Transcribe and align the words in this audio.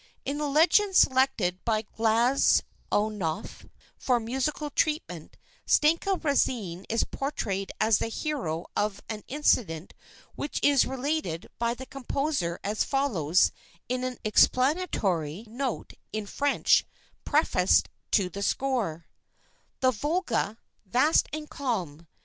In 0.25 0.39
the 0.39 0.47
legend 0.47 0.95
selected 0.95 1.63
by 1.63 1.83
Glazounoff 1.83 3.69
for 3.99 4.19
musical 4.19 4.71
treatment, 4.71 5.37
Stenka 5.67 6.15
Râzine 6.19 6.87
is 6.89 7.03
portrayed 7.03 7.71
as 7.79 7.99
the 7.99 8.07
hero 8.07 8.65
of 8.75 9.03
an 9.09 9.23
incident 9.27 9.93
which 10.33 10.59
is 10.63 10.87
related 10.87 11.49
by 11.59 11.75
the 11.75 11.85
composer 11.85 12.59
as 12.63 12.83
follows 12.83 13.51
in 13.87 14.03
an 14.03 14.17
explanatory 14.23 15.45
note 15.47 15.93
(in 16.11 16.25
French) 16.25 16.83
prefaced 17.23 17.87
to 18.09 18.27
the 18.27 18.41
score: 18.41 19.05
"The 19.81 19.91
Volga, 19.91 20.57
vast 20.83 21.27
and 21.31 21.47
calm. 21.47 22.07